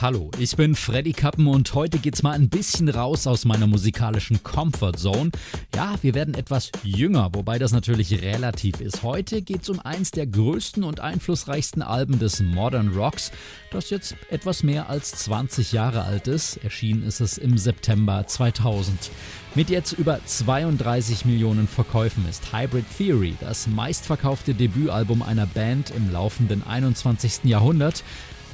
Hallo, 0.00 0.30
ich 0.38 0.54
bin 0.54 0.76
Freddy 0.76 1.12
Kappen 1.12 1.48
und 1.48 1.74
heute 1.74 1.98
geht's 1.98 2.22
mal 2.22 2.30
ein 2.30 2.48
bisschen 2.48 2.88
raus 2.88 3.26
aus 3.26 3.44
meiner 3.44 3.66
musikalischen 3.66 4.44
Comfort 4.44 4.92
Zone. 4.92 5.32
Ja, 5.74 5.96
wir 6.02 6.14
werden 6.14 6.34
etwas 6.34 6.70
jünger, 6.84 7.30
wobei 7.32 7.58
das 7.58 7.72
natürlich 7.72 8.22
relativ 8.22 8.80
ist. 8.80 9.02
Heute 9.02 9.42
geht's 9.42 9.68
um 9.68 9.80
eins 9.80 10.12
der 10.12 10.28
größten 10.28 10.84
und 10.84 11.00
einflussreichsten 11.00 11.82
Alben 11.82 12.20
des 12.20 12.38
Modern 12.38 12.94
Rocks, 12.94 13.32
das 13.72 13.90
jetzt 13.90 14.14
etwas 14.30 14.62
mehr 14.62 14.88
als 14.88 15.10
20 15.10 15.72
Jahre 15.72 16.04
alt 16.04 16.28
ist. 16.28 16.58
Erschienen 16.58 17.02
ist 17.02 17.20
es 17.20 17.36
im 17.36 17.58
September 17.58 18.24
2000. 18.24 19.10
Mit 19.56 19.68
jetzt 19.68 19.94
über 19.94 20.20
32 20.24 21.24
Millionen 21.24 21.66
Verkäufen 21.66 22.24
ist 22.28 22.52
Hybrid 22.52 22.84
Theory 22.96 23.34
das 23.40 23.66
meistverkaufte 23.66 24.54
Debütalbum 24.54 25.22
einer 25.22 25.46
Band 25.46 25.90
im 25.90 26.12
laufenden 26.12 26.64
21. 26.64 27.40
Jahrhundert. 27.42 28.04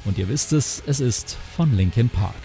Und 0.05 0.17
ihr 0.19 0.29
wisst 0.29 0.53
es, 0.53 0.83
es 0.85 0.99
ist 0.99 1.35
von 1.55 1.75
Linkin 1.75 2.09
Park. 2.09 2.35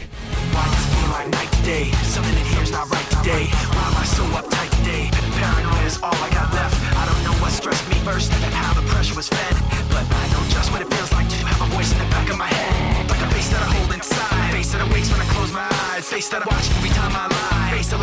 Face 16.11 16.29
that 16.30 16.43
I 16.43 16.47
watch 16.51 16.69
every 16.77 16.91
time 16.91 17.13
I 17.15 17.29
lie. 17.29 17.77
Face 17.77 17.89
that 17.91 17.99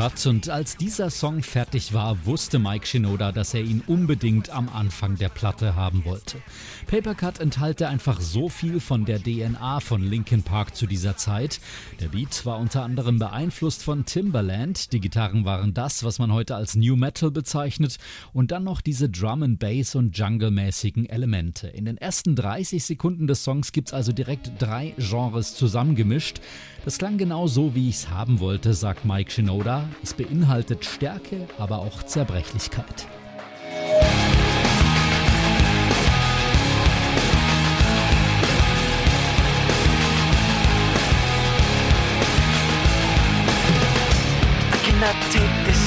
Cut 0.00 0.24
und 0.24 0.48
als 0.48 0.78
dieser 0.78 1.10
Song 1.10 1.42
fertig 1.42 1.92
war, 1.92 2.24
wusste 2.24 2.58
Mike 2.58 2.86
Shinoda, 2.86 3.32
dass 3.32 3.52
er 3.52 3.60
ihn 3.60 3.82
unbedingt 3.86 4.48
am 4.48 4.70
Anfang 4.70 5.16
der 5.16 5.28
Platte 5.28 5.76
haben 5.76 6.06
wollte. 6.06 6.38
Paper 6.86 7.14
Cut 7.14 7.38
enthalte 7.38 7.86
einfach 7.86 8.18
so 8.18 8.48
viel 8.48 8.80
von 8.80 9.04
der 9.04 9.22
DNA 9.22 9.80
von 9.80 10.02
Linkin 10.02 10.42
Park 10.42 10.74
zu 10.74 10.86
dieser 10.86 11.18
Zeit. 11.18 11.60
Der 12.00 12.08
Beat 12.08 12.46
war 12.46 12.58
unter 12.58 12.82
anderem 12.82 13.18
beeinflusst 13.18 13.82
von 13.82 14.06
Timbaland, 14.06 14.94
die 14.94 15.00
Gitarren 15.00 15.44
waren 15.44 15.74
das, 15.74 16.02
was 16.02 16.18
man 16.18 16.32
heute 16.32 16.54
als 16.56 16.76
New 16.76 16.96
Metal 16.96 17.30
bezeichnet 17.30 17.98
und 18.32 18.52
dann 18.52 18.64
noch 18.64 18.80
diese 18.80 19.10
Drum 19.10 19.42
and 19.42 19.58
Bass 19.58 19.94
und 19.94 20.16
Jungle-mäßigen 20.16 21.10
Elemente. 21.10 21.68
In 21.68 21.84
den 21.84 21.98
ersten 21.98 22.36
30 22.36 22.82
Sekunden 22.82 23.26
des 23.26 23.44
Songs 23.44 23.70
gibt's 23.72 23.92
also 23.92 24.12
direkt 24.12 24.50
drei 24.58 24.94
Genres 24.96 25.54
zusammengemischt. 25.56 26.40
Das 26.86 26.96
klang 26.96 27.18
genau 27.18 27.46
so, 27.46 27.74
wie 27.74 27.90
ich's 27.90 28.08
haben 28.08 28.40
wollte, 28.40 28.72
sagt 28.72 29.04
Mike 29.04 29.30
Shinoda. 29.30 29.89
Es 30.02 30.14
beinhaltet 30.14 30.84
Stärke, 30.84 31.46
aber 31.58 31.78
auch 31.78 32.02
Zerbrechlichkeit. 32.02 33.06
cannot 45.00 45.16
take 45.32 45.64
this 45.64 45.79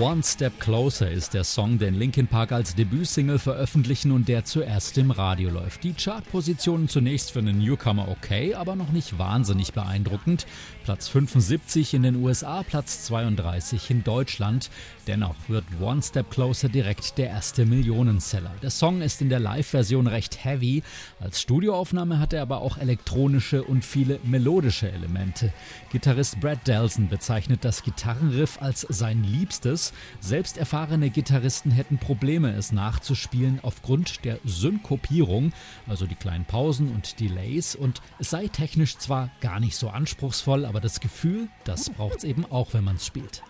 One 0.00 0.24
Step 0.24 0.58
Closer 0.58 1.08
ist 1.08 1.34
der 1.34 1.44
Song, 1.44 1.78
den 1.78 1.94
Linkin 1.94 2.26
Park 2.26 2.50
als 2.50 2.74
Debütsingle 2.74 3.38
veröffentlichen 3.38 4.10
und 4.10 4.26
der 4.26 4.44
zuerst 4.44 4.98
im 4.98 5.12
Radio 5.12 5.50
läuft. 5.50 5.84
Die 5.84 5.94
Chartpositionen 5.94 6.88
zunächst 6.88 7.30
für 7.30 7.38
einen 7.38 7.58
Newcomer 7.58 8.08
okay, 8.08 8.54
aber 8.54 8.74
noch 8.74 8.90
nicht 8.90 9.18
wahnsinnig 9.18 9.72
beeindruckend. 9.72 10.46
Platz 10.82 11.06
75 11.08 11.94
in 11.94 12.02
den 12.02 12.16
USA, 12.16 12.64
Platz 12.64 13.04
32 13.04 13.88
in 13.90 14.02
Deutschland. 14.02 14.68
Dennoch 15.06 15.36
wird 15.46 15.64
One 15.80 16.02
Step 16.02 16.28
Closer 16.28 16.68
direkt 16.68 17.16
der 17.16 17.28
erste 17.28 17.64
Millionenseller. 17.64 18.50
Der 18.62 18.70
Song 18.70 19.00
ist 19.00 19.22
in 19.22 19.28
der 19.28 19.38
Live-Version 19.38 20.08
recht 20.08 20.44
heavy. 20.44 20.82
Als 21.20 21.40
Studioaufnahme 21.40 22.18
hat 22.18 22.32
er 22.32 22.42
aber 22.42 22.62
auch 22.62 22.78
elektronische 22.78 23.62
und 23.62 23.84
viele 23.84 24.18
melodische 24.24 24.90
Elemente. 24.90 25.52
Gitarrist 25.92 26.40
Brad 26.40 26.66
Delson 26.66 27.08
bezeichnet 27.08 27.64
das 27.64 27.84
Gitarrenriff 27.84 28.60
als 28.60 28.80
sein 28.88 29.22
liebstes. 29.22 29.83
Selbst 30.20 30.56
erfahrene 30.56 31.10
Gitarristen 31.10 31.70
hätten 31.70 31.98
Probleme, 31.98 32.52
es 32.52 32.72
nachzuspielen 32.72 33.60
aufgrund 33.62 34.24
der 34.24 34.38
Synkopierung, 34.44 35.52
also 35.86 36.06
die 36.06 36.14
kleinen 36.14 36.44
Pausen 36.44 36.92
und 36.92 37.20
Delays. 37.20 37.74
Und 37.74 38.00
es 38.18 38.30
sei 38.30 38.48
technisch 38.48 38.98
zwar 38.98 39.30
gar 39.40 39.60
nicht 39.60 39.76
so 39.76 39.88
anspruchsvoll, 39.88 40.64
aber 40.64 40.80
das 40.80 41.00
Gefühl, 41.00 41.48
das 41.64 41.90
braucht 41.90 42.18
es 42.18 42.24
eben 42.24 42.44
auch, 42.46 42.72
wenn 42.72 42.84
man 42.84 42.96
es 42.96 43.06
spielt. 43.06 43.42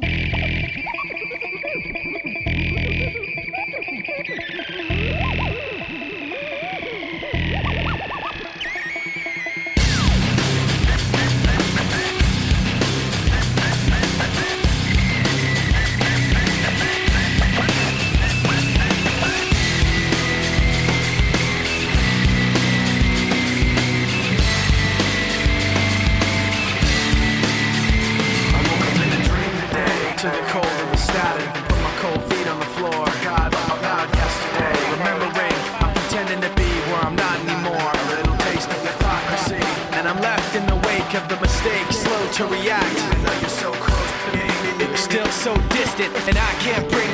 me, 42.44 42.66
you're 42.66 43.48
still 44.96 45.26
so 45.28 45.56
distant, 45.70 46.12
and 46.28 46.36
I 46.36 46.52
can't 46.60 46.86
bring 46.90 47.05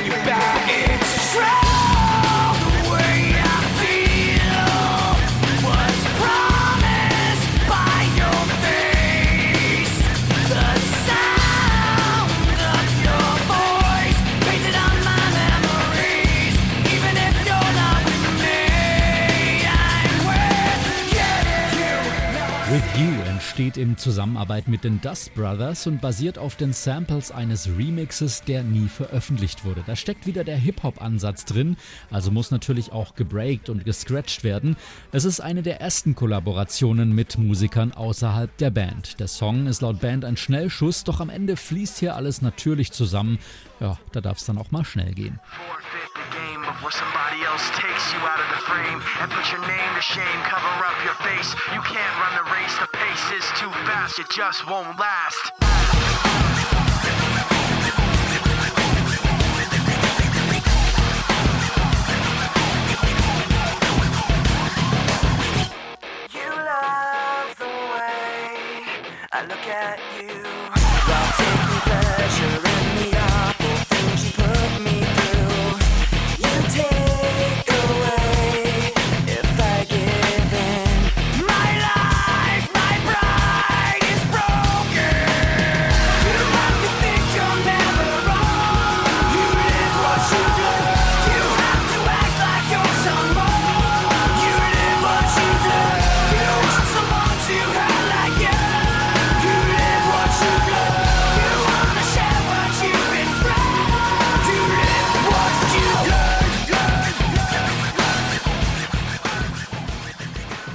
entsteht 23.73 23.77
in 23.77 23.97
Zusammenarbeit 23.97 24.67
mit 24.67 24.83
den 24.83 25.01
Dust 25.01 25.33
Brothers 25.33 25.87
und 25.87 26.01
basiert 26.01 26.37
auf 26.37 26.55
den 26.55 26.73
Samples 26.73 27.31
eines 27.31 27.67
Remixes, 27.67 28.43
der 28.43 28.63
nie 28.63 28.87
veröffentlicht 28.87 29.65
wurde. 29.65 29.83
Da 29.85 29.95
steckt 29.95 30.25
wieder 30.25 30.43
der 30.43 30.57
Hip-Hop-Ansatz 30.57 31.45
drin, 31.45 31.77
also 32.11 32.31
muss 32.31 32.51
natürlich 32.51 32.91
auch 32.91 33.15
gebreakt 33.15 33.69
und 33.69 33.85
gescratcht 33.85 34.43
werden. 34.43 34.75
Es 35.11 35.25
ist 35.25 35.39
eine 35.39 35.61
der 35.61 35.81
ersten 35.81 36.15
Kollaborationen 36.15 37.13
mit 37.13 37.37
Musikern 37.37 37.91
außerhalb 37.91 38.55
der 38.57 38.71
Band. 38.71 39.19
Der 39.19 39.27
Song 39.27 39.67
ist 39.67 39.81
laut 39.81 39.99
Band 39.99 40.25
ein 40.25 40.37
Schnellschuss, 40.37 41.03
doch 41.03 41.19
am 41.19 41.29
Ende 41.29 41.55
fließt 41.55 41.99
hier 41.99 42.15
alles 42.15 42.41
natürlich 42.41 42.91
zusammen. 42.91 43.39
Ja, 43.79 43.97
da 44.11 44.21
darf 44.21 44.37
es 44.37 44.45
dann 44.45 44.57
auch 44.57 44.71
mal 44.71 44.85
schnell 44.85 45.13
gehen. 45.13 45.39
Forfeit 45.45 46.02
before 46.83 46.99
somebody 46.99 47.41
else 47.43 47.63
takes 47.79 48.11
you 48.11 48.19
out 48.19 48.41
of 48.43 48.49
the 48.49 48.61
frame 48.67 49.01
and 49.21 49.31
put 49.31 49.49
your 49.53 49.61
name 49.61 49.95
to 49.95 50.01
shame. 50.01 50.39
Cover 50.43 50.83
up 50.83 50.99
your 51.05 51.13
face. 51.23 51.55
You 51.71 51.79
can't 51.79 52.15
run 52.19 52.35
the 52.35 52.43
race. 52.51 52.77
The 52.77 52.87
pace 52.91 53.31
is 53.39 53.45
too 53.57 53.71
fast. 53.87 54.19
It 54.19 54.29
just 54.29 54.67
won't 54.67 54.99
last. 54.99 55.51
You 66.33 66.49
love 66.49 67.57
the 67.59 67.65
way 67.65 68.59
I 69.31 69.45
look 69.47 69.65
at 69.67 69.99
you 69.99 70.12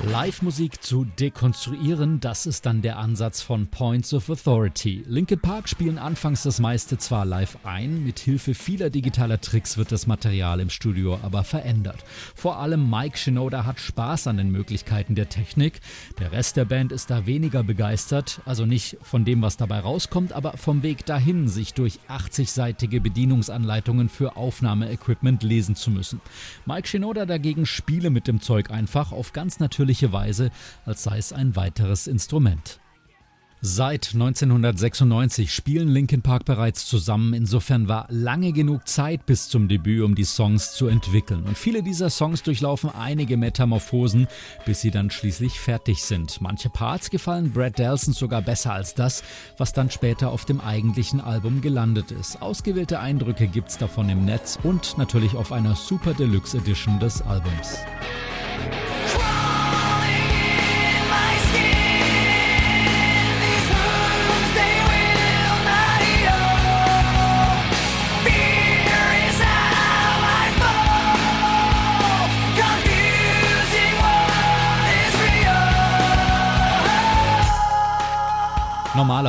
Live-Musik 0.06 0.80
zu 0.80 1.04
dekonstruieren, 1.04 2.20
das 2.20 2.46
ist 2.46 2.66
dann 2.66 2.82
der 2.82 2.98
Ansatz 2.98 3.42
von 3.42 3.66
Points 3.66 4.14
of 4.14 4.30
Authority. 4.30 5.02
Linkin 5.08 5.40
Park 5.40 5.68
spielen 5.68 5.98
anfangs 5.98 6.44
das 6.44 6.60
meiste 6.60 6.98
zwar 6.98 7.26
live 7.26 7.58
ein, 7.64 8.04
mit 8.04 8.20
Hilfe 8.20 8.54
vieler 8.54 8.90
digitaler 8.90 9.40
Tricks 9.40 9.76
wird 9.76 9.90
das 9.90 10.06
Material 10.06 10.60
im 10.60 10.70
Studio 10.70 11.18
aber 11.22 11.42
verändert. 11.42 12.04
Vor 12.36 12.58
allem 12.58 12.88
Mike 12.88 13.18
Shinoda 13.18 13.66
hat 13.66 13.80
Spaß 13.80 14.28
an 14.28 14.36
den 14.36 14.52
Möglichkeiten 14.52 15.16
der 15.16 15.28
Technik. 15.28 15.80
Der 16.20 16.30
Rest 16.30 16.56
der 16.56 16.64
Band 16.64 16.92
ist 16.92 17.10
da 17.10 17.26
weniger 17.26 17.64
begeistert, 17.64 18.40
also 18.44 18.66
nicht 18.66 18.98
von 19.02 19.24
dem, 19.24 19.42
was 19.42 19.56
dabei 19.56 19.80
rauskommt, 19.80 20.32
aber 20.32 20.56
vom 20.56 20.84
Weg 20.84 21.06
dahin, 21.06 21.48
sich 21.48 21.74
durch 21.74 21.98
80-seitige 22.08 23.00
Bedienungsanleitungen 23.00 24.08
für 24.08 24.36
Aufnahmeequipment 24.36 25.42
lesen 25.42 25.74
zu 25.74 25.90
müssen. 25.90 26.20
Mike 26.66 26.86
Shinoda 26.86 27.26
dagegen 27.26 27.66
spiele 27.66 28.10
mit 28.10 28.28
dem 28.28 28.40
Zeug 28.40 28.70
einfach 28.70 29.10
auf 29.10 29.32
ganz 29.32 29.58
natürliche 29.58 29.87
Weise, 30.12 30.50
als 30.84 31.02
sei 31.02 31.18
es 31.18 31.32
ein 31.32 31.56
weiteres 31.56 32.06
Instrument. 32.06 32.78
Seit 33.60 34.14
1996 34.14 35.52
spielen 35.52 35.88
Linkin 35.88 36.22
Park 36.22 36.44
bereits 36.44 36.86
zusammen, 36.86 37.34
insofern 37.34 37.88
war 37.88 38.06
lange 38.08 38.52
genug 38.52 38.86
Zeit 38.86 39.26
bis 39.26 39.48
zum 39.48 39.66
Debüt, 39.66 40.04
um 40.04 40.14
die 40.14 40.22
Songs 40.22 40.74
zu 40.74 40.86
entwickeln. 40.86 41.42
Und 41.42 41.58
viele 41.58 41.82
dieser 41.82 42.08
Songs 42.08 42.44
durchlaufen 42.44 42.88
einige 42.88 43.36
Metamorphosen, 43.36 44.28
bis 44.64 44.80
sie 44.80 44.92
dann 44.92 45.10
schließlich 45.10 45.58
fertig 45.58 46.04
sind. 46.04 46.40
Manche 46.40 46.70
Parts 46.70 47.10
gefallen 47.10 47.50
Brad 47.50 47.80
Delson 47.80 48.14
sogar 48.14 48.42
besser 48.42 48.74
als 48.74 48.94
das, 48.94 49.24
was 49.56 49.72
dann 49.72 49.90
später 49.90 50.30
auf 50.30 50.44
dem 50.44 50.60
eigentlichen 50.60 51.20
Album 51.20 51.60
gelandet 51.60 52.12
ist. 52.12 52.40
Ausgewählte 52.40 53.00
Eindrücke 53.00 53.48
gibt's 53.48 53.76
davon 53.76 54.08
im 54.08 54.24
Netz 54.24 54.56
und 54.62 54.96
natürlich 54.98 55.34
auf 55.34 55.50
einer 55.50 55.74
Super 55.74 56.14
Deluxe 56.14 56.58
Edition 56.58 57.00
des 57.00 57.22
Albums. 57.22 57.78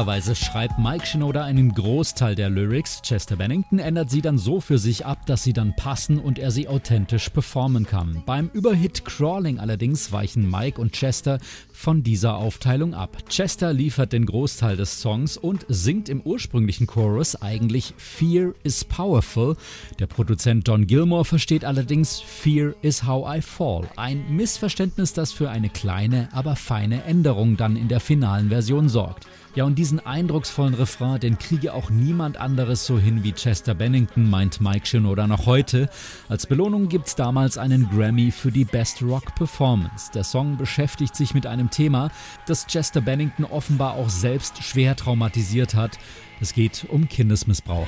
Normalerweise 0.09 0.43
schreibt 0.43 0.79
Mike 0.79 1.05
Shinoda 1.05 1.43
einen 1.43 1.71
Großteil 1.71 2.33
der 2.33 2.49
Lyrics. 2.49 3.03
Chester 3.03 3.35
Bennington 3.35 3.77
ändert 3.77 4.09
sie 4.09 4.23
dann 4.23 4.39
so 4.39 4.59
für 4.59 4.79
sich 4.79 5.05
ab, 5.05 5.27
dass 5.27 5.43
sie 5.43 5.53
dann 5.53 5.75
passen 5.75 6.17
und 6.17 6.39
er 6.39 6.49
sie 6.49 6.67
authentisch 6.67 7.29
performen 7.29 7.85
kann. 7.85 8.23
Beim 8.25 8.49
Überhit 8.51 9.05
Crawling 9.05 9.59
allerdings 9.59 10.11
weichen 10.11 10.49
Mike 10.49 10.81
und 10.81 10.93
Chester 10.93 11.37
von 11.71 12.01
dieser 12.01 12.37
Aufteilung 12.37 12.95
ab. 12.95 13.17
Chester 13.29 13.71
liefert 13.71 14.11
den 14.11 14.25
Großteil 14.25 14.77
des 14.77 14.99
Songs 14.99 15.37
und 15.37 15.67
singt 15.67 16.09
im 16.09 16.21
ursprünglichen 16.21 16.87
Chorus 16.87 17.39
eigentlich 17.39 17.93
Fear 17.97 18.55
is 18.63 18.83
powerful. 18.83 19.57
Der 19.99 20.07
Produzent 20.07 20.67
Don 20.67 20.87
Gilmore 20.87 21.23
versteht 21.23 21.63
allerdings 21.63 22.19
Fear 22.19 22.73
is 22.81 23.05
how 23.05 23.31
I 23.31 23.41
fall. 23.41 23.87
Ein 23.95 24.35
Missverständnis, 24.35 25.13
das 25.13 25.31
für 25.31 25.51
eine 25.51 25.69
kleine, 25.69 26.29
aber 26.31 26.55
feine 26.55 27.03
Änderung 27.03 27.57
dann 27.57 27.75
in 27.75 27.89
der 27.89 27.99
finalen 27.99 28.49
Version 28.49 28.89
sorgt. 28.89 29.27
Ja, 29.55 29.63
und 29.63 29.75
diesen 29.75 29.99
eindrucksvollen 29.99 30.75
Refrain, 30.75 31.19
den 31.19 31.39
kriege 31.39 31.73
auch 31.73 31.89
niemand 31.89 32.37
anderes 32.37 32.85
so 32.85 32.99
hin 32.99 33.23
wie 33.23 33.33
Chester 33.33 33.73
Bennington, 33.73 34.29
meint 34.29 34.61
Mike 34.61 34.85
Shinoda 34.85 35.25
noch 35.25 35.47
heute. 35.47 35.89
Als 36.27 36.45
Belohnung 36.45 36.87
gibt's 36.87 37.15
damals 37.15 37.57
einen 37.57 37.89
Grammy 37.89 38.31
für 38.31 38.51
die 38.51 38.65
Best 38.65 39.01
Rock 39.01 39.33
Performance. 39.33 40.11
Der 40.13 40.23
Song 40.23 40.57
beschäftigt 40.57 41.15
sich 41.15 41.33
mit 41.33 41.47
einem 41.47 41.71
Thema, 41.71 42.11
das 42.45 42.67
Chester 42.67 43.01
Bennington 43.01 43.43
offenbar 43.43 43.95
auch 43.95 44.09
selbst 44.09 44.63
schwer 44.63 44.95
traumatisiert 44.95 45.73
hat. 45.73 45.97
Es 46.39 46.53
geht 46.53 46.85
um 46.87 47.09
Kindesmissbrauch. 47.09 47.87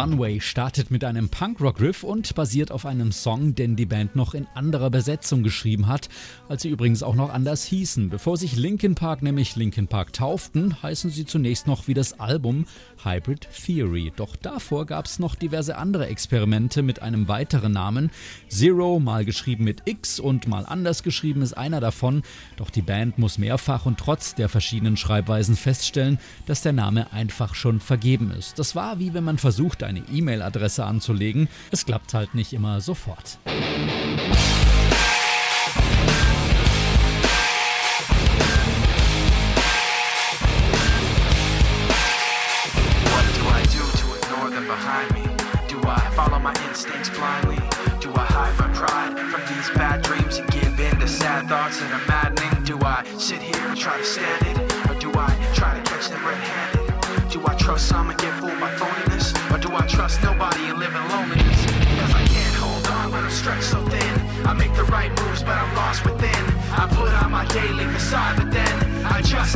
Runway 0.00 0.40
startet 0.40 0.90
mit 0.90 1.04
einem 1.04 1.28
Punkrock-Riff 1.28 2.04
und 2.04 2.34
basiert 2.34 2.72
auf 2.72 2.86
einem 2.86 3.12
Song, 3.12 3.54
den 3.54 3.76
die 3.76 3.84
Band 3.84 4.16
noch 4.16 4.32
in 4.32 4.46
anderer 4.54 4.88
Besetzung 4.88 5.42
geschrieben 5.42 5.88
hat, 5.88 6.08
als 6.48 6.62
sie 6.62 6.70
übrigens 6.70 7.02
auch 7.02 7.14
noch 7.14 7.28
anders 7.30 7.64
hießen. 7.64 8.08
Bevor 8.08 8.38
sich 8.38 8.56
Linkin 8.56 8.94
Park 8.94 9.20
nämlich 9.22 9.56
Linkin 9.56 9.88
Park 9.88 10.14
tauften, 10.14 10.82
heißen 10.82 11.10
sie 11.10 11.26
zunächst 11.26 11.66
noch 11.66 11.86
wie 11.86 11.92
das 11.92 12.18
Album 12.18 12.64
Hybrid 13.04 13.46
Theory. 13.66 14.10
Doch 14.16 14.36
davor 14.36 14.86
gab 14.86 15.04
es 15.04 15.18
noch 15.18 15.34
diverse 15.34 15.76
andere 15.76 16.06
Experimente 16.06 16.82
mit 16.82 17.02
einem 17.02 17.28
weiteren 17.28 17.72
Namen. 17.72 18.10
Zero, 18.48 19.00
mal 19.00 19.26
geschrieben 19.26 19.64
mit 19.64 19.82
X 19.84 20.18
und 20.18 20.48
mal 20.48 20.64
anders 20.64 21.02
geschrieben, 21.02 21.42
ist 21.42 21.52
einer 21.52 21.80
davon. 21.80 22.22
Doch 22.56 22.70
die 22.70 22.80
Band 22.80 23.18
muss 23.18 23.36
mehrfach 23.36 23.84
und 23.84 23.98
trotz 23.98 24.34
der 24.34 24.48
verschiedenen 24.48 24.96
Schreibweisen 24.96 25.56
feststellen, 25.56 26.18
dass 26.46 26.62
der 26.62 26.72
Name 26.72 27.12
einfach 27.12 27.54
schon 27.54 27.80
vergeben 27.80 28.30
ist. 28.30 28.58
Das 28.58 28.74
war 28.74 28.98
wie 28.98 29.12
wenn 29.12 29.24
man 29.24 29.36
versucht, 29.36 29.82
eine 29.90 30.02
E-Mail-Adresse 30.10 30.84
anzulegen. 30.84 31.48
Es 31.72 31.84
klappt 31.84 32.14
halt 32.14 32.34
nicht 32.34 32.52
immer 32.52 32.80
sofort. 32.80 33.38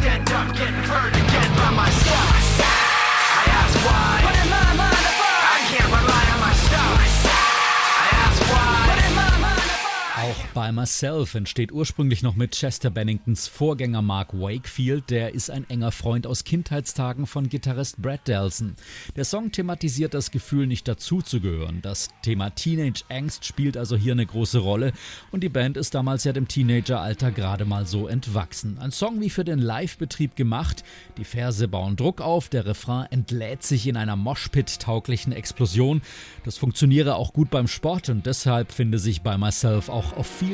I 0.04 0.18
just 0.18 0.28
end 0.28 0.32
up 0.32 0.54
getting 0.54 0.74
hurt 0.74 1.16
again 1.16 1.56
by 1.56 1.70
myself. 1.70 2.33
By 10.64 10.72
Myself 10.72 11.34
entsteht 11.34 11.72
ursprünglich 11.72 12.22
noch 12.22 12.36
mit 12.36 12.52
Chester 12.52 12.88
Benningtons 12.88 13.48
Vorgänger 13.48 14.00
Mark 14.00 14.32
Wakefield, 14.32 15.10
der 15.10 15.34
ist 15.34 15.50
ein 15.50 15.68
enger 15.68 15.92
Freund 15.92 16.26
aus 16.26 16.44
Kindheitstagen 16.44 17.26
von 17.26 17.50
Gitarrist 17.50 18.00
Brad 18.00 18.26
Delson. 18.26 18.74
Der 19.14 19.26
Song 19.26 19.52
thematisiert 19.52 20.14
das 20.14 20.30
Gefühl, 20.30 20.66
nicht 20.66 20.88
dazuzugehören. 20.88 21.82
Das 21.82 22.08
Thema 22.22 22.48
Teenage 22.48 23.04
Angst 23.10 23.44
spielt 23.44 23.76
also 23.76 23.94
hier 23.94 24.12
eine 24.12 24.24
große 24.24 24.58
Rolle 24.58 24.94
und 25.32 25.42
die 25.42 25.50
Band 25.50 25.76
ist 25.76 25.94
damals 25.94 26.24
ja 26.24 26.32
dem 26.32 26.48
Teenageralter 26.48 27.30
gerade 27.30 27.66
mal 27.66 27.84
so 27.84 28.08
entwachsen. 28.08 28.78
Ein 28.78 28.90
Song 28.90 29.20
wie 29.20 29.28
für 29.28 29.44
den 29.44 29.58
Live-Betrieb 29.58 30.34
gemacht, 30.34 30.82
die 31.18 31.24
Verse 31.24 31.68
bauen 31.68 31.96
Druck 31.96 32.22
auf, 32.22 32.48
der 32.48 32.64
Refrain 32.64 33.04
entlädt 33.10 33.64
sich 33.64 33.86
in 33.86 33.98
einer 33.98 34.16
Moshpit-tauglichen 34.16 35.34
Explosion. 35.34 36.00
Das 36.46 36.56
funktioniere 36.56 37.16
auch 37.16 37.34
gut 37.34 37.50
beim 37.50 37.68
Sport 37.68 38.08
und 38.08 38.24
deshalb 38.24 38.72
finde 38.72 38.98
sich 38.98 39.20
By 39.20 39.36
Myself 39.36 39.90
auch 39.90 40.16
auf 40.16 40.26
vielen 40.26 40.53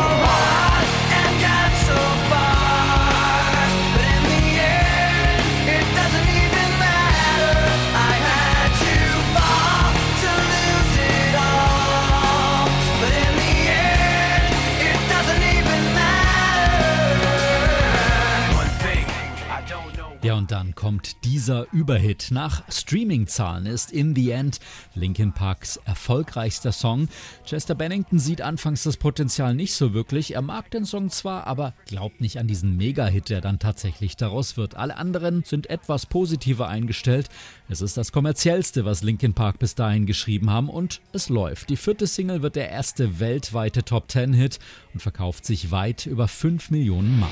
kommt 20.81 21.25
dieser 21.25 21.71
Überhit. 21.71 22.29
Nach 22.31 22.63
Streaming-Zahlen 22.67 23.67
ist 23.67 23.91
In 23.91 24.15
the 24.15 24.31
End 24.31 24.59
Linkin 24.95 25.31
Parks 25.31 25.79
erfolgreichster 25.85 26.71
Song. 26.71 27.07
Chester 27.45 27.75
Bennington 27.75 28.17
sieht 28.17 28.41
anfangs 28.41 28.81
das 28.81 28.97
Potenzial 28.97 29.53
nicht 29.53 29.75
so 29.75 29.93
wirklich. 29.93 30.33
Er 30.33 30.41
mag 30.41 30.71
den 30.71 30.85
Song 30.85 31.11
zwar, 31.11 31.45
aber 31.45 31.75
glaubt 31.85 32.19
nicht 32.19 32.39
an 32.39 32.47
diesen 32.47 32.77
Mega-Hit, 32.77 33.29
der 33.29 33.41
dann 33.41 33.59
tatsächlich 33.59 34.17
daraus 34.17 34.57
wird. 34.57 34.73
Alle 34.73 34.97
anderen 34.97 35.43
sind 35.43 35.69
etwas 35.69 36.07
positiver 36.07 36.67
eingestellt. 36.67 37.29
Es 37.69 37.81
ist 37.81 37.95
das 37.95 38.11
kommerziellste, 38.11 38.83
was 38.83 39.03
Linkin 39.03 39.35
Park 39.35 39.59
bis 39.59 39.75
dahin 39.75 40.07
geschrieben 40.07 40.49
haben 40.49 40.67
und 40.67 40.99
es 41.13 41.29
läuft. 41.29 41.69
Die 41.69 41.77
vierte 41.77 42.07
Single 42.07 42.41
wird 42.41 42.55
der 42.55 42.71
erste 42.71 43.19
weltweite 43.19 43.83
Top-10-Hit 43.83 44.57
und 44.95 44.99
verkauft 44.99 45.45
sich 45.45 45.69
weit 45.69 46.07
über 46.07 46.27
5 46.27 46.71
Millionen 46.71 47.19
Mal. 47.19 47.29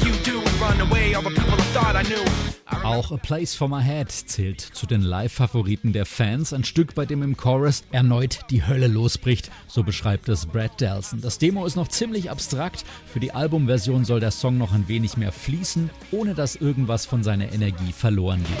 You 0.00 0.12
do 0.24 0.51
Auch 2.82 3.12
A 3.12 3.16
Place 3.16 3.54
for 3.54 3.68
My 3.68 3.82
Head 3.82 4.10
zählt 4.10 4.60
zu 4.60 4.86
den 4.86 5.02
Live-Favoriten 5.02 5.92
der 5.92 6.06
Fans. 6.06 6.52
Ein 6.52 6.64
Stück, 6.64 6.94
bei 6.94 7.06
dem 7.06 7.22
im 7.22 7.36
Chorus 7.36 7.84
erneut 7.92 8.40
die 8.50 8.66
Hölle 8.66 8.86
losbricht. 8.86 9.50
So 9.68 9.82
beschreibt 9.82 10.28
es 10.28 10.46
Brad 10.46 10.80
Delson. 10.80 11.20
Das 11.20 11.38
Demo 11.38 11.64
ist 11.66 11.76
noch 11.76 11.88
ziemlich 11.88 12.30
abstrakt. 12.30 12.84
Für 13.06 13.20
die 13.20 13.32
Albumversion 13.32 14.04
soll 14.04 14.20
der 14.20 14.30
Song 14.30 14.58
noch 14.58 14.72
ein 14.72 14.88
wenig 14.88 15.16
mehr 15.16 15.32
fließen, 15.32 15.90
ohne 16.10 16.34
dass 16.34 16.56
irgendwas 16.56 17.06
von 17.06 17.22
seiner 17.22 17.52
Energie 17.52 17.92
verloren 17.92 18.42
geht. 18.42 18.58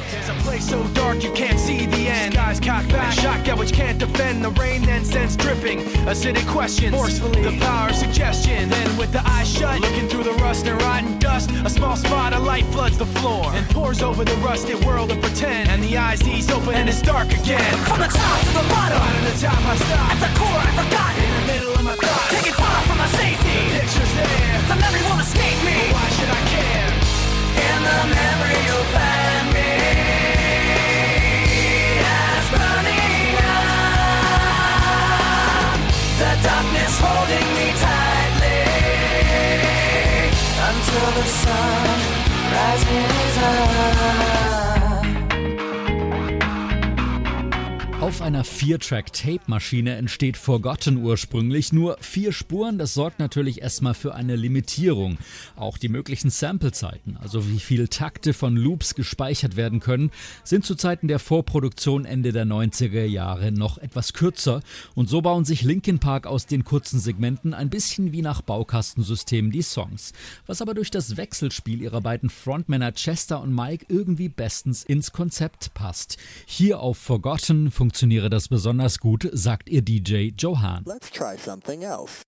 spot 12.02 12.32
a 12.32 12.38
light 12.38 12.66
floods 12.66 12.98
the 12.98 13.06
floor 13.06 13.46
and 13.54 13.68
pours 13.70 14.02
over 14.02 14.24
the 14.24 14.36
rusted 14.36 14.78
world 14.84 15.10
of 15.10 15.20
pretend. 15.20 15.68
And 15.70 15.82
the 15.82 15.96
eyes 15.96 16.26
ease 16.26 16.50
open 16.50 16.74
and 16.74 16.88
it's 16.88 17.02
dark 17.02 17.28
again. 17.32 17.74
From 17.88 18.00
the 18.00 18.08
top 18.08 18.40
to 18.40 18.52
the 18.60 18.66
bottom, 18.72 18.98
out 18.98 19.14
of 19.18 19.24
the 19.32 19.36
top 19.46 19.62
I 19.72 19.76
stop. 19.76 20.10
At 20.12 20.20
the 20.24 20.30
core 20.38 20.60
I 20.68 20.70
forgot, 20.80 21.12
in 21.22 21.30
the 21.38 21.52
middle 21.52 21.74
of 21.74 21.84
my 21.84 21.96
thoughts, 21.96 22.30
taking 22.34 22.52
far 22.52 22.82
from 22.86 22.98
my 22.98 23.06
safe. 23.18 23.41
4-Track-Tape-Maschine 48.62 49.96
entsteht 49.96 50.36
Forgotten 50.36 50.98
ursprünglich 50.98 51.72
nur 51.72 51.96
vier 52.00 52.30
Spuren. 52.30 52.78
Das 52.78 52.94
sorgt 52.94 53.18
natürlich 53.18 53.60
erstmal 53.60 53.94
für 53.94 54.14
eine 54.14 54.36
Limitierung. 54.36 55.18
Auch 55.56 55.78
die 55.78 55.88
möglichen 55.88 56.30
Samplezeiten, 56.30 57.16
also 57.16 57.48
wie 57.48 57.58
viele 57.58 57.88
Takte 57.88 58.32
von 58.32 58.56
Loops 58.56 58.94
gespeichert 58.94 59.56
werden 59.56 59.80
können, 59.80 60.12
sind 60.44 60.64
zu 60.64 60.76
Zeiten 60.76 61.08
der 61.08 61.18
Vorproduktion 61.18 62.04
Ende 62.04 62.30
der 62.30 62.46
90er 62.46 63.02
Jahre 63.02 63.50
noch 63.50 63.78
etwas 63.78 64.12
kürzer. 64.12 64.60
Und 64.94 65.08
so 65.08 65.22
bauen 65.22 65.44
sich 65.44 65.62
Linkin 65.62 65.98
Park 65.98 66.28
aus 66.28 66.46
den 66.46 66.62
kurzen 66.62 67.00
Segmenten 67.00 67.54
ein 67.54 67.68
bisschen 67.68 68.12
wie 68.12 68.22
nach 68.22 68.42
Baukastensystem 68.42 69.50
die 69.50 69.62
Songs. 69.62 70.12
Was 70.46 70.62
aber 70.62 70.74
durch 70.74 70.92
das 70.92 71.16
Wechselspiel 71.16 71.82
ihrer 71.82 72.00
beiden 72.00 72.30
Frontmänner 72.30 72.92
Chester 72.92 73.40
und 73.40 73.52
Mike 73.52 73.86
irgendwie 73.88 74.28
bestens 74.28 74.84
ins 74.84 75.10
Konzept 75.10 75.74
passt. 75.74 76.16
Hier 76.46 76.78
auf 76.78 76.96
Forgotten 76.96 77.72
funktioniere 77.72 78.30
das 78.30 78.51
besonders 78.52 78.98
gut, 78.98 79.30
sagt 79.32 79.70
ihr 79.70 79.80
DJ 79.80 80.34
Johan. 80.36 80.82
Let's 80.84 81.10
try 81.10 81.38
something 81.38 81.84
else. 81.84 82.22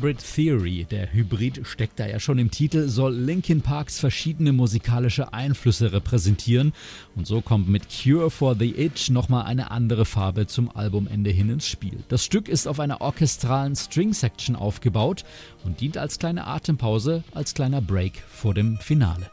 Hybrid 0.00 0.34
Theory, 0.34 0.86
der 0.90 1.12
Hybrid 1.12 1.60
steckt 1.64 2.00
da 2.00 2.06
ja 2.06 2.18
schon 2.18 2.38
im 2.38 2.50
Titel, 2.50 2.88
soll 2.88 3.14
Linkin 3.14 3.60
Parks 3.60 4.00
verschiedene 4.00 4.50
musikalische 4.54 5.34
Einflüsse 5.34 5.92
repräsentieren 5.92 6.72
und 7.16 7.26
so 7.26 7.42
kommt 7.42 7.68
mit 7.68 7.82
Cure 7.90 8.30
for 8.30 8.56
the 8.58 8.74
Itch 8.74 9.10
nochmal 9.10 9.44
eine 9.44 9.70
andere 9.70 10.06
Farbe 10.06 10.46
zum 10.46 10.74
Albumende 10.74 11.28
hin 11.28 11.50
ins 11.50 11.66
Spiel. 11.66 11.98
Das 12.08 12.24
Stück 12.24 12.48
ist 12.48 12.66
auf 12.66 12.80
einer 12.80 13.02
orchestralen 13.02 13.76
String-Section 13.76 14.56
aufgebaut 14.56 15.26
und 15.64 15.82
dient 15.82 15.98
als 15.98 16.18
kleine 16.18 16.46
Atempause, 16.46 17.22
als 17.34 17.52
kleiner 17.52 17.82
Break 17.82 18.22
vor 18.26 18.54
dem 18.54 18.78
Finale. 18.78 19.30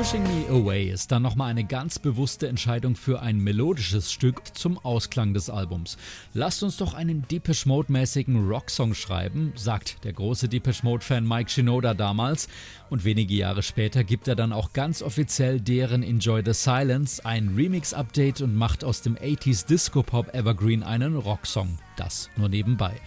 Pushing 0.00 0.22
Me 0.22 0.48
Away 0.48 0.90
ist 0.90 1.12
dann 1.12 1.20
nochmal 1.20 1.50
eine 1.50 1.64
ganz 1.64 1.98
bewusste 1.98 2.48
Entscheidung 2.48 2.96
für 2.96 3.20
ein 3.20 3.38
melodisches 3.38 4.10
Stück 4.10 4.56
zum 4.56 4.78
Ausklang 4.78 5.34
des 5.34 5.50
Albums. 5.50 5.98
Lasst 6.32 6.62
uns 6.62 6.78
doch 6.78 6.94
einen 6.94 7.28
Depeche 7.28 7.68
Mode-mäßigen 7.68 8.48
Rocksong 8.48 8.94
schreiben, 8.94 9.52
sagt 9.56 10.02
der 10.04 10.14
große 10.14 10.48
Depeche 10.48 10.86
Mode-Fan 10.86 11.28
Mike 11.28 11.50
Shinoda 11.50 11.92
damals. 11.92 12.48
Und 12.88 13.04
wenige 13.04 13.34
Jahre 13.34 13.62
später 13.62 14.02
gibt 14.02 14.26
er 14.26 14.36
dann 14.36 14.54
auch 14.54 14.72
ganz 14.72 15.02
offiziell 15.02 15.60
deren 15.60 16.02
Enjoy 16.02 16.40
the 16.42 16.54
Silence 16.54 17.22
ein 17.26 17.54
Remix-Update 17.54 18.40
und 18.40 18.56
macht 18.56 18.84
aus 18.84 19.02
dem 19.02 19.16
80s 19.16 19.66
Disco-Pop 19.66 20.34
Evergreen 20.34 20.82
einen 20.82 21.14
Rocksong. 21.14 21.78
Das 22.00 22.30
nur 22.34 22.48
nebenbei. 22.48 22.98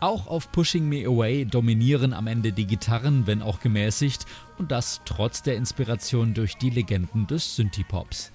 Auch 0.00 0.26
auf 0.26 0.52
Pushing 0.52 0.86
Me 0.86 1.06
Away 1.06 1.46
dominieren 1.46 2.12
am 2.12 2.26
Ende 2.26 2.52
die 2.52 2.66
Gitarren, 2.66 3.26
wenn 3.26 3.40
auch 3.40 3.60
gemäßigt, 3.60 4.26
und 4.58 4.70
das 4.70 5.00
trotz 5.06 5.42
der 5.42 5.56
Inspiration 5.56 6.34
durch 6.34 6.58
die 6.58 6.68
Legenden 6.68 7.26
des 7.26 7.56
Synthie-Pops. 7.56 8.30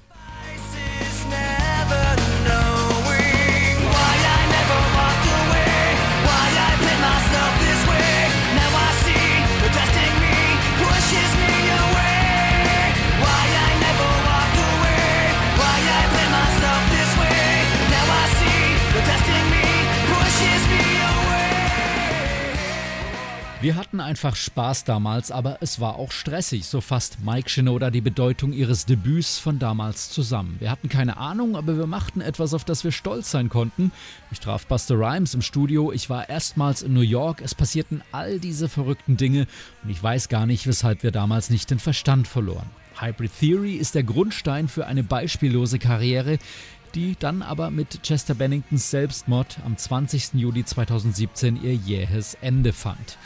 Wir 23.60 23.76
hatten 23.76 24.00
einfach 24.00 24.36
Spaß 24.36 24.84
damals, 24.84 25.32
aber 25.32 25.58
es 25.62 25.80
war 25.80 25.96
auch 25.96 26.12
stressig, 26.12 26.68
so 26.68 26.80
fasst 26.80 27.18
Mike 27.26 27.50
Shinoda 27.50 27.90
die 27.90 28.02
Bedeutung 28.02 28.54
ihres 28.54 28.86
Debüts 28.86 29.40
von 29.40 29.58
damals 29.58 30.12
zusammen. 30.12 30.58
Wir 30.60 30.70
hatten 30.70 30.90
keine 30.90 31.18
Ahnung, 31.18 31.56
aber 31.56 31.76
wir 31.76 31.88
machten 31.88 32.22
etwas, 32.22 32.54
auf 32.54 32.66
das 32.66 32.84
wir 32.84 32.92
stolz 32.92 33.32
sein 33.32 33.50
konnten. 33.50 33.92
Ich 34.30 34.40
traf 34.40 34.68
Buster 34.68 34.94
Rhymes 34.94 35.34
im 35.34 35.42
Studio, 35.42 35.92
ich 35.92 36.08
war 36.08 36.30
erstmals 36.30 36.84
in 36.84 36.94
New 36.94 37.02
York, 37.02 37.42
es 37.42 37.56
passierten 37.56 38.04
all 38.12 38.40
diese 38.40 38.70
verrückten 38.70 39.18
Dinge 39.18 39.48
und 39.84 39.90
ich 39.90 40.04
weiß 40.04 40.30
gar 40.30 40.46
nicht, 40.46 40.68
weshalb 40.68 41.02
wir 41.02 41.12
damals 41.12 41.50
nicht 41.50 41.72
den 41.72 41.80
Verstand 41.80 42.28
verloren. 42.28 42.70
Hybrid 43.00 43.32
Theory 43.40 43.74
ist 43.74 43.96
der 43.96 44.04
Grundstein 44.04 44.68
für 44.68 44.86
eine 44.86 45.04
beispiellose 45.04 45.80
Karriere, 45.80 46.38
die 46.94 47.16
dann 47.20 47.42
aber 47.42 47.72
mit 47.72 48.04
Chester 48.04 48.34
Benningtons 48.34 48.92
Selbstmord 48.92 49.58
am 49.66 49.78
20. 49.78 50.36
Juli 50.36 50.64
2017 50.64 51.62
ihr 51.64 51.74
jähes 51.74 52.38
Ende 52.42 52.72
fand. 52.72 53.18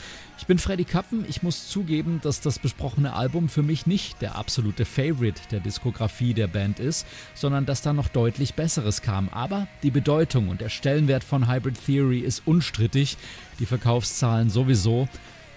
Ich 0.42 0.48
bin 0.48 0.58
Freddy 0.58 0.82
Kappen. 0.82 1.24
Ich 1.28 1.44
muss 1.44 1.68
zugeben, 1.68 2.18
dass 2.20 2.40
das 2.40 2.58
besprochene 2.58 3.14
Album 3.14 3.48
für 3.48 3.62
mich 3.62 3.86
nicht 3.86 4.20
der 4.20 4.34
absolute 4.34 4.84
Favorite 4.84 5.40
der 5.52 5.60
Diskografie 5.60 6.34
der 6.34 6.48
Band 6.48 6.80
ist, 6.80 7.06
sondern 7.32 7.64
dass 7.64 7.80
da 7.80 7.92
noch 7.92 8.08
deutlich 8.08 8.54
Besseres 8.54 9.02
kam. 9.02 9.28
Aber 9.28 9.68
die 9.84 9.92
Bedeutung 9.92 10.48
und 10.48 10.60
der 10.60 10.68
Stellenwert 10.68 11.22
von 11.22 11.48
Hybrid 11.48 11.78
Theory 11.86 12.18
ist 12.18 12.42
unstrittig. 12.44 13.18
Die 13.60 13.66
Verkaufszahlen 13.66 14.50
sowieso. 14.50 15.06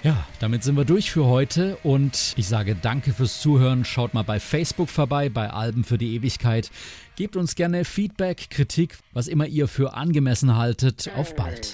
Ja, 0.04 0.24
damit 0.39 0.63
sind 0.63 0.78
wir 0.78 0.86
durch 0.86 1.10
für 1.10 1.26
heute 1.26 1.78
und 1.78 2.36
ich 2.38 2.48
sage 2.48 2.78
danke 2.80 3.12
fürs 3.12 3.41
Zuhören. 3.41 3.86
Schaut 3.86 4.13
mal 4.13 4.24
bei 4.24 4.39
Facebook 4.39 4.89
vorbei, 4.89 5.30
bei 5.30 5.50
Alben 5.50 5.84
für 5.84 5.98
die 5.98 6.13
Ewigkeit. 6.13 6.69
Gebt 7.15 7.38
uns 7.38 7.56
gerne 7.56 7.86
Feedback, 7.86 8.52
Kritik, 8.52 9.00
was 9.13 9.28
immer 9.30 9.48
ihr 9.48 9.67
für 9.67 9.95
angemessen 9.95 10.56
haltet. 10.56 11.10
Auf 11.15 11.34
bald. 11.34 11.74